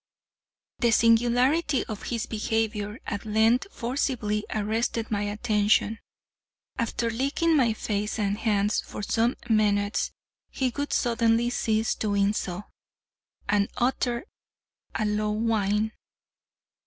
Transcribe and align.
The 0.79 0.89
singularity 0.89 1.85
of 1.85 2.01
his 2.09 2.25
behavior 2.25 2.97
at 3.05 3.23
length 3.23 3.67
forcibly 3.71 4.43
arrested 4.49 5.11
my 5.11 5.21
attention. 5.25 5.99
After 6.79 7.11
licking 7.11 7.55
my 7.55 7.73
face 7.73 8.17
and 8.17 8.39
hands 8.39 8.81
for 8.81 9.03
some 9.03 9.35
minutes, 9.47 10.09
he 10.49 10.73
would 10.75 10.91
suddenly 10.91 11.51
cease 11.51 11.93
doing 11.93 12.33
so, 12.33 12.63
and 13.47 13.69
utter 13.77 14.25
a 14.95 15.05
low 15.05 15.33
whine. 15.33 15.91